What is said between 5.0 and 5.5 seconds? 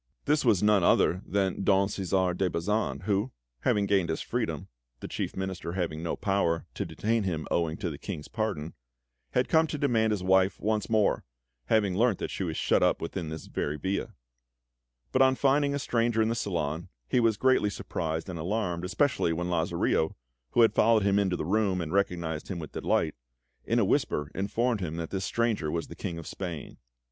Chief